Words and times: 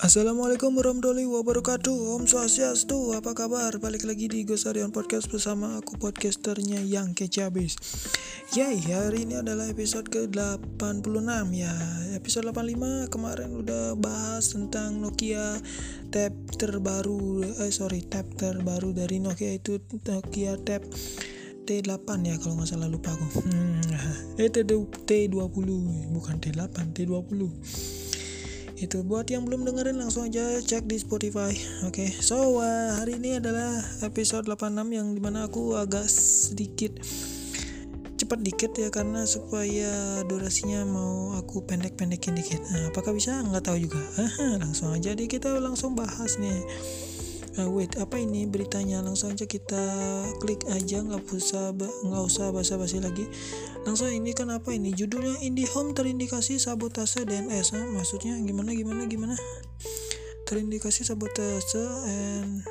Assalamualaikum 0.00 0.80
warahmatullahi 0.80 1.28
wabarakatuh. 1.28 2.16
Om 2.16 2.24
Swastiastu 2.24 3.12
Apa 3.12 3.36
kabar? 3.36 3.76
Balik 3.76 4.08
lagi 4.08 4.32
di 4.32 4.48
Gosarion 4.48 4.96
Podcast 4.96 5.28
bersama 5.28 5.76
aku 5.76 6.00
podcasternya 6.00 6.80
yang 6.80 7.12
kece 7.12 7.44
abis 7.44 7.76
Yay, 8.56 8.80
hari 8.88 9.28
ini 9.28 9.44
adalah 9.44 9.68
episode 9.68 10.08
ke-86. 10.08 11.28
Ya 11.52 11.76
Episode 12.16 12.48
85 12.48 13.12
kemarin 13.12 13.52
udah 13.60 13.92
bahas 14.00 14.56
tentang 14.56 15.04
Nokia 15.04 15.60
tab 16.08 16.32
terbaru 16.56 17.44
Eh 17.60 17.68
sorry, 17.68 18.00
tab 18.00 18.24
terbaru 18.40 18.96
dari 18.96 19.20
Nokia 19.20 19.52
itu 19.52 19.84
Nokia 19.84 20.56
tab 20.64 20.80
T8 21.68 22.08
ya 22.24 22.40
kalau 22.40 22.56
nggak 22.56 22.72
salah 22.72 22.88
lupa 22.88 23.12
aku. 23.12 23.44
Hmm, 23.52 23.84
Eh 24.40 24.48
T20 24.48 25.68
bukan 26.08 26.36
T8, 26.40 26.88
T20 26.96 27.99
itu 28.80 29.04
buat 29.04 29.28
yang 29.28 29.44
belum 29.44 29.68
dengerin 29.68 30.00
langsung 30.00 30.32
aja 30.32 30.56
cek 30.56 30.88
di 30.88 30.96
Spotify. 30.96 31.52
Oke. 31.84 32.08
Okay. 32.08 32.10
so 32.16 32.64
uh, 32.64 32.96
hari 32.96 33.20
ini 33.20 33.36
adalah 33.36 33.76
episode 34.00 34.48
86 34.48 34.96
yang 34.96 35.12
di 35.12 35.20
mana 35.20 35.44
aku 35.44 35.76
agak 35.76 36.08
sedikit 36.08 36.96
cepat 38.16 38.40
dikit 38.44 38.72
ya 38.76 38.92
karena 38.92 39.24
supaya 39.24 40.20
durasinya 40.28 40.84
mau 40.84 41.36
aku 41.36 41.64
pendek-pendekin 41.64 42.36
dikit. 42.36 42.60
Nah, 42.68 42.92
apakah 42.92 43.16
bisa? 43.16 43.40
Nggak 43.40 43.64
tahu 43.68 43.84
juga. 43.84 44.00
Langsung 44.64 44.92
aja 44.92 45.16
deh 45.16 45.28
kita 45.28 45.56
langsung 45.60 45.96
bahas 45.96 46.36
nih 46.36 46.60
uh, 47.58 47.70
wait 47.72 47.98
apa 47.98 48.20
ini 48.20 48.46
beritanya? 48.46 49.02
Langsung 49.02 49.34
aja 49.34 49.48
kita 49.48 49.82
klik 50.38 50.62
aja 50.70 51.02
nggak 51.02 51.26
usah 51.32 51.74
nggak 51.78 52.22
usah 52.22 52.54
basa-basi 52.54 53.02
lagi. 53.02 53.26
Langsung 53.82 54.12
ini 54.12 54.30
kan 54.36 54.52
apa 54.52 54.70
ini? 54.70 54.94
Judulnya 54.94 55.40
IndiHome 55.42 55.96
terindikasi 55.96 56.60
sabotase 56.60 57.26
DNS 57.26 57.74
nah, 57.74 57.86
maksudnya 57.96 58.38
gimana 58.44 58.76
gimana 58.76 59.02
gimana? 59.10 59.34
Terindikasi 60.46 61.02
sabotase 61.02 61.82
and 62.06 62.62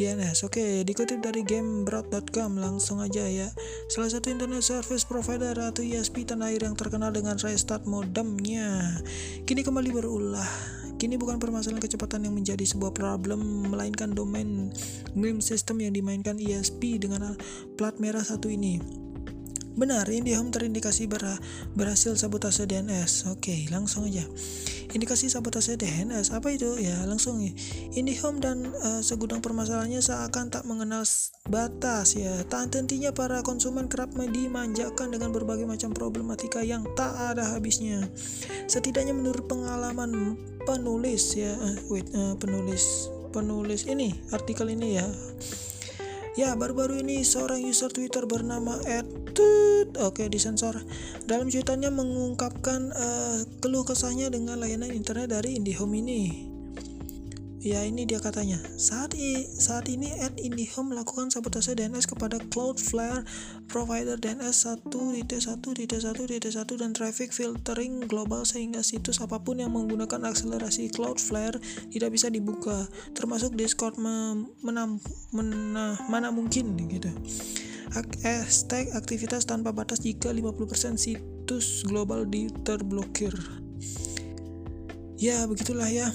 DNS. 0.00 0.48
Oke, 0.48 0.56
okay, 0.56 0.72
dikutip 0.88 1.20
dari 1.20 1.44
gamebroad.com 1.44 2.56
langsung 2.56 3.04
aja 3.04 3.28
ya. 3.28 3.52
Salah 3.92 4.08
satu 4.08 4.32
internet 4.32 4.64
service 4.64 5.04
provider 5.04 5.52
atau 5.52 5.84
ISP 5.84 6.24
tanah 6.24 6.48
air 6.48 6.64
yang 6.64 6.72
terkenal 6.72 7.12
dengan 7.12 7.36
restart 7.36 7.84
modemnya. 7.84 8.98
Kini 9.44 9.60
kembali 9.60 9.92
berulah 9.92 10.81
Kini 11.02 11.18
bukan 11.18 11.42
permasalahan 11.42 11.82
kecepatan 11.82 12.30
yang 12.30 12.38
menjadi 12.38 12.62
sebuah 12.62 12.94
problem, 12.94 13.66
melainkan 13.66 14.14
domain 14.14 14.70
name 15.18 15.42
system 15.42 15.82
yang 15.82 15.90
dimainkan 15.90 16.38
ISP 16.38 16.94
dengan 17.02 17.34
plat 17.74 17.98
merah 17.98 18.22
satu 18.22 18.46
ini. 18.46 18.78
Benar, 19.74 20.06
IndiHome 20.06 20.54
terindikasi 20.54 21.10
ber 21.10 21.42
berhasil 21.74 22.14
sabotase 22.14 22.70
DNS. 22.70 23.34
Oke, 23.34 23.66
langsung 23.74 24.06
aja. 24.06 24.22
Indikasi 24.92 25.32
sabotase 25.32 25.80
DNS 25.80 26.36
apa 26.36 26.52
itu? 26.52 26.76
Ya, 26.76 27.00
langsung 27.08 27.40
ya. 27.40 27.52
IndiHome 27.96 28.44
dan 28.44 28.68
uh, 28.84 29.00
segudang 29.00 29.40
permasalahannya 29.40 30.04
seakan 30.04 30.52
tak 30.52 30.68
mengenal 30.68 31.04
batas 31.48 32.14
ya. 32.14 32.44
Tak 32.46 32.76
hentinya 32.76 33.10
para 33.16 33.40
konsumen 33.40 33.88
kerap 33.88 34.12
dimanjakan 34.12 35.12
dengan 35.12 35.32
berbagai 35.32 35.64
macam 35.64 35.96
problematika 35.96 36.60
yang 36.60 36.84
tak 36.92 37.12
ada 37.16 37.56
habisnya. 37.56 38.04
Setidaknya 38.68 39.16
menurut 39.16 39.48
pengalaman 39.48 40.36
penulis 40.68 41.34
ya, 41.34 41.56
uh, 41.56 41.76
wait, 41.88 42.06
uh, 42.12 42.36
penulis 42.36 43.08
penulis 43.32 43.88
ini 43.88 44.12
artikel 44.28 44.68
ini 44.68 45.00
ya 45.00 45.08
Ya, 46.32 46.56
baru-baru 46.56 47.04
ini 47.04 47.28
seorang 47.28 47.60
user 47.60 47.92
Twitter 47.92 48.24
bernama 48.24 48.80
Edtut, 48.88 50.00
oke 50.00 50.32
disensor, 50.32 50.80
dalam 51.28 51.52
cuitannya 51.52 51.92
mengungkapkan 51.92 52.88
uh, 52.88 53.44
keluh 53.60 53.84
kesahnya 53.84 54.32
dengan 54.32 54.56
layanan 54.56 54.96
internet 54.96 55.28
dari 55.28 55.60
IndiHome 55.60 56.00
ini. 56.00 56.51
Ya 57.62 57.86
ini 57.86 58.02
dia 58.02 58.18
katanya. 58.18 58.58
Saat, 58.74 59.14
i, 59.14 59.46
saat 59.46 59.86
ini 59.86 60.10
at 60.18 60.34
IndiHome 60.34 60.98
melakukan 60.98 61.30
sabotase 61.30 61.78
DNS 61.78 62.10
kepada 62.10 62.42
Cloudflare 62.50 63.22
provider 63.70 64.18
DNS 64.18 64.82
1.1.1.1 64.82 65.62
dan 66.74 66.90
traffic 66.90 67.30
filtering 67.30 68.02
global 68.10 68.42
sehingga 68.42 68.82
situs 68.82 69.22
apa 69.22 69.38
pun 69.38 69.62
yang 69.62 69.70
menggunakan 69.78 70.26
akselerasi 70.34 70.90
Cloudflare 70.90 71.62
tidak 71.94 72.10
bisa 72.10 72.34
dibuka, 72.34 72.90
termasuk 73.14 73.54
Discord 73.54 73.94
menam, 73.94 74.98
mena, 75.30 75.94
mana 76.10 76.34
mungkin 76.34 76.74
gitu. 76.90 77.14
Hashtag 78.26 78.90
aktivitas 78.90 79.46
tanpa 79.46 79.70
batas 79.70 80.02
jika 80.02 80.34
50% 80.34 80.98
situs 80.98 81.86
global 81.86 82.26
di 82.26 82.50
terblokir. 82.66 83.38
Ya, 85.14 85.46
begitulah 85.46 85.86
ya. 85.86 86.10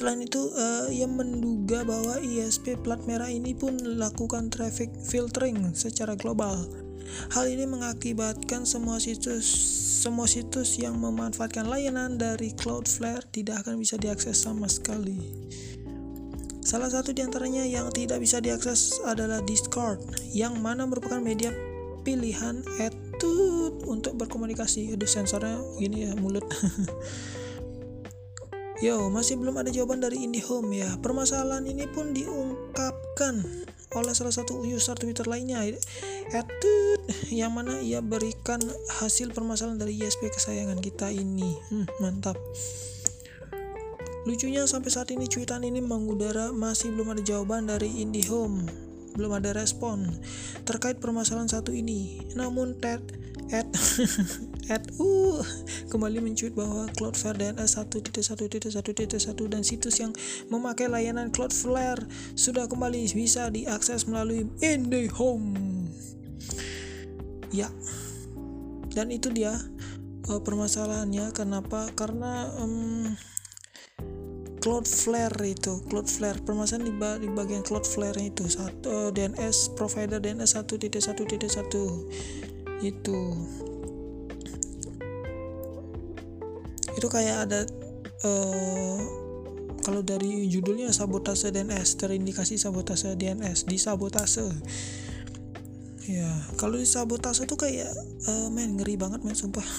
Selain 0.00 0.24
itu, 0.24 0.48
uh, 0.56 0.88
ia 0.88 1.04
menduga 1.04 1.84
bahwa 1.84 2.16
ISP 2.24 2.72
plat 2.80 3.04
merah 3.04 3.28
ini 3.28 3.52
pun 3.52 3.76
melakukan 3.76 4.48
traffic 4.48 4.88
filtering 4.96 5.76
secara 5.76 6.16
global. 6.16 6.56
Hal 7.36 7.44
ini 7.52 7.68
mengakibatkan 7.68 8.64
semua 8.64 8.96
situs 8.96 9.44
semua 10.00 10.24
situs 10.24 10.80
yang 10.80 10.96
memanfaatkan 10.96 11.68
layanan 11.68 12.16
dari 12.16 12.56
Cloudflare 12.56 13.28
tidak 13.28 13.68
akan 13.68 13.76
bisa 13.76 14.00
diakses 14.00 14.40
sama 14.40 14.72
sekali. 14.72 15.20
Salah 16.64 16.88
satu 16.88 17.12
di 17.12 17.20
antaranya 17.20 17.68
yang 17.68 17.92
tidak 17.92 18.24
bisa 18.24 18.40
diakses 18.40 19.04
adalah 19.04 19.44
Discord, 19.44 20.00
yang 20.32 20.64
mana 20.64 20.88
merupakan 20.88 21.20
media 21.20 21.52
pilihan 22.08 22.64
etut 22.80 23.84
untuk 23.84 24.16
berkomunikasi. 24.16 24.96
Aduh 24.96 25.04
sensornya 25.04 25.60
gini 25.76 26.08
ya 26.08 26.16
mulut. 26.16 26.48
Yo, 28.80 29.12
masih 29.12 29.36
belum 29.36 29.60
ada 29.60 29.68
jawaban 29.68 30.00
dari 30.00 30.24
IndiHome 30.24 30.72
ya. 30.72 30.96
Permasalahan 31.04 31.68
ini 31.68 31.84
pun 31.84 32.16
diungkapkan 32.16 33.44
oleh 33.92 34.14
salah 34.16 34.32
satu 34.32 34.64
user 34.64 34.96
Twitter 34.96 35.28
lainnya, 35.28 35.60
Etut, 36.32 37.00
yang 37.28 37.52
mana 37.52 37.76
ia 37.84 38.00
berikan 38.00 38.56
hasil 39.04 39.36
permasalahan 39.36 39.76
dari 39.76 40.00
ISP 40.00 40.32
kesayangan 40.32 40.80
kita 40.80 41.12
ini. 41.12 41.60
Hmm, 41.68 41.84
mantap. 42.00 42.40
Lucunya 44.24 44.64
sampai 44.64 44.88
saat 44.88 45.12
ini 45.12 45.28
cuitan 45.28 45.60
ini 45.60 45.84
mengudara 45.84 46.48
masih 46.48 46.88
belum 46.96 47.12
ada 47.12 47.20
jawaban 47.20 47.68
dari 47.68 48.00
IndiHome. 48.00 48.64
Belum 49.12 49.36
ada 49.36 49.52
respon 49.52 50.08
terkait 50.64 50.96
permasalahan 51.04 51.52
satu 51.52 51.76
ini. 51.76 52.24
Namun 52.32 52.80
Ted 52.80 53.04
at 53.52 53.68
at 54.70 54.86
uh 55.02 55.42
kembali 55.90 56.22
mencuit 56.22 56.54
bahwa 56.54 56.86
Cloudflare 56.94 57.34
DNS 57.34 57.74
1.1.1.1 57.74 59.50
dan 59.50 59.62
situs 59.66 59.98
yang 59.98 60.14
memakai 60.46 60.86
layanan 60.86 61.34
Cloudflare 61.34 62.06
sudah 62.38 62.70
kembali 62.70 63.10
bisa 63.10 63.50
diakses 63.50 64.06
melalui 64.06 64.46
IndiHome. 64.62 65.58
Ya. 67.50 67.66
Dan 68.94 69.10
itu 69.10 69.34
dia 69.34 69.58
uh, 70.30 70.38
permasalahannya 70.38 71.34
kenapa? 71.34 71.90
Karena 71.98 72.46
um, 72.62 73.10
Cloudflare 74.62 75.34
itu 75.50 75.82
Cloudflare 75.90 76.46
permasalahan 76.46 76.86
di, 76.86 76.94
ba 76.94 77.18
di 77.18 77.26
bagian 77.26 77.66
Cloudflare 77.66 78.22
itu 78.22 78.46
satu 78.46 79.10
uh, 79.10 79.10
DNS 79.10 79.74
provider 79.74 80.22
DNS 80.22 80.54
1.1.1 80.54 81.10
itu 82.80 83.18
itu 87.00 87.08
kayak 87.08 87.48
ada 87.48 87.64
uh, 88.28 89.00
kalau 89.80 90.04
dari 90.04 90.44
judulnya 90.52 90.92
sabotase 90.92 91.48
DNS 91.48 91.96
terindikasi 91.96 92.60
sabotase 92.60 93.16
DNS 93.16 93.64
di 93.64 93.80
sabotase 93.80 94.44
ya 96.04 96.28
kalau 96.60 96.76
di 96.76 96.84
sabotase 96.84 97.48
tuh 97.48 97.56
kayak 97.56 97.88
uh, 98.28 98.52
men 98.52 98.76
ngeri 98.76 99.00
banget 99.00 99.24
men 99.24 99.32
sumpah. 99.32 99.64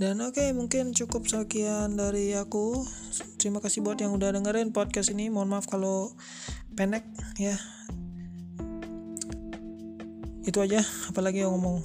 Dan 0.00 0.16
oke 0.24 0.40
okay, 0.40 0.56
mungkin 0.56 0.96
cukup 0.96 1.28
sekian 1.28 1.92
dari 1.92 2.32
aku. 2.32 2.88
Terima 3.36 3.60
kasih 3.60 3.84
buat 3.84 4.00
yang 4.00 4.16
udah 4.16 4.32
dengerin 4.32 4.72
podcast 4.72 5.12
ini. 5.12 5.28
Mohon 5.28 5.60
maaf 5.60 5.68
kalau 5.68 6.16
pendek 6.72 7.04
ya. 7.36 7.52
Itu 10.40 10.64
aja 10.64 10.80
apalagi 11.12 11.44
yang 11.44 11.52
ngomong 11.52 11.84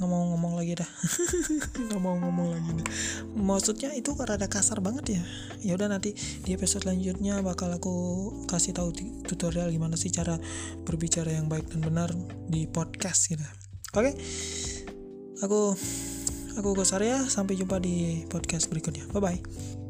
nggak 0.00 0.08
mau 0.08 0.24
ngomong 0.32 0.56
lagi 0.56 0.80
dah. 0.80 0.90
Nggak 1.84 2.00
mau 2.00 2.16
ngomong 2.16 2.56
lagi 2.56 2.70
deh 2.80 2.88
maksudnya 3.36 3.90
itu 3.94 4.14
rada 4.16 4.46
kasar 4.46 4.78
banget 4.82 5.20
ya. 5.20 5.22
Ya 5.60 5.72
udah 5.76 5.92
nanti 5.92 6.16
di 6.16 6.50
episode 6.54 6.88
selanjutnya 6.88 7.40
bakal 7.44 7.70
aku 7.72 7.94
kasih 8.48 8.72
tahu 8.72 8.94
tutorial 9.26 9.68
gimana 9.70 9.94
sih 9.94 10.12
cara 10.12 10.40
berbicara 10.88 11.34
yang 11.34 11.46
baik 11.46 11.68
dan 11.70 11.80
benar 11.84 12.10
di 12.48 12.64
podcast 12.66 13.28
gitu. 13.30 13.44
Oke? 13.94 14.10
Okay? 14.10 14.14
aku 15.40 15.72
aku 16.60 16.68
Gosarya 16.76 17.24
sampai 17.26 17.56
jumpa 17.56 17.80
di 17.80 18.28
podcast 18.28 18.68
berikutnya. 18.68 19.08
Bye 19.10 19.20
bye 19.20 19.89